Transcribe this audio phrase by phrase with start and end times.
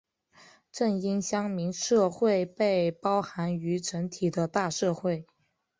[0.71, 5.27] 正因乡民社会被包含于整体的大社会。